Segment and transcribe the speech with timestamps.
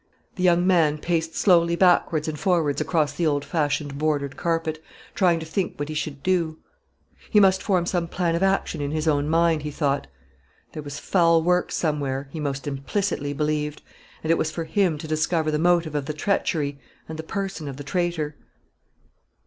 [0.33, 4.81] The young man paced slowly backwards and forwards across the old fashioned bordered carpet,
[5.13, 6.57] trying to think what he should do.
[7.29, 10.07] He must form some plan of action in his own mind, he thought.
[10.73, 13.83] There was foul work somewhere, he most implicitly believed;
[14.23, 17.67] and it was for him to discover the motive of the treachery, and the person
[17.67, 18.35] of the traitor.